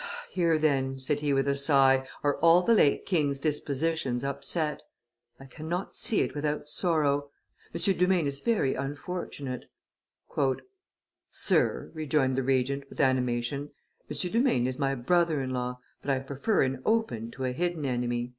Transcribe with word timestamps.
"Here, 0.31 0.57
then," 0.57 0.97
said 0.99 1.19
he 1.19 1.31
with 1.31 1.47
a 1.47 1.53
sigh, 1.53 2.07
"are 2.23 2.37
all 2.37 2.63
the 2.63 2.73
late 2.73 3.05
king's 3.05 3.37
dispositions 3.37 4.23
upset; 4.23 4.81
I 5.39 5.45
cannot 5.45 5.93
see 5.93 6.21
it 6.21 6.33
without 6.33 6.67
sorrow. 6.67 7.29
M. 7.71 7.79
du 7.95 8.07
Maine 8.07 8.25
is 8.25 8.41
very 8.41 8.73
unfortunate." 8.73 9.65
"Sir," 11.29 11.91
rejoined 11.93 12.35
the 12.35 12.41
Regent, 12.41 12.89
with 12.89 12.99
animation, 12.99 13.69
"M. 14.09 14.31
du 14.31 14.41
Maine 14.41 14.65
is 14.65 14.79
my 14.79 14.95
brother 14.95 15.39
in 15.39 15.51
law, 15.51 15.79
but 16.01 16.09
I 16.09 16.17
prefer 16.17 16.63
an 16.63 16.81
open 16.83 17.29
to 17.29 17.45
a 17.45 17.51
hidden 17.51 17.85
enemy." 17.85 18.29